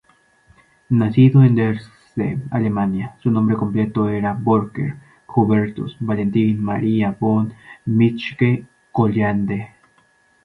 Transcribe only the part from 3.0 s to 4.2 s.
su nombre completo